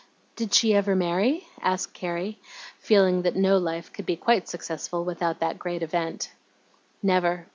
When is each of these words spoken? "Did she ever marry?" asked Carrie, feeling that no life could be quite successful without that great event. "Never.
"Did 0.35 0.51
she 0.55 0.73
ever 0.73 0.95
marry?" 0.95 1.45
asked 1.61 1.93
Carrie, 1.93 2.39
feeling 2.79 3.21
that 3.21 3.35
no 3.35 3.59
life 3.59 3.93
could 3.93 4.07
be 4.07 4.15
quite 4.15 4.47
successful 4.49 5.05
without 5.05 5.39
that 5.41 5.59
great 5.59 5.83
event. 5.83 6.31
"Never. 7.03 7.45